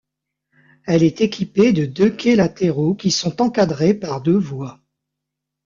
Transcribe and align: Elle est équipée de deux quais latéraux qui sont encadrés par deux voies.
Elle 0.87 1.03
est 1.03 1.21
équipée 1.21 1.73
de 1.73 1.85
deux 1.85 2.09
quais 2.09 2.35
latéraux 2.35 2.95
qui 2.95 3.11
sont 3.11 3.39
encadrés 3.39 3.93
par 3.93 4.21
deux 4.23 4.39
voies. 4.39 4.81